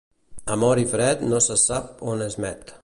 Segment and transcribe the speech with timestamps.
[0.55, 2.79] Amor i fred no se sap on es met.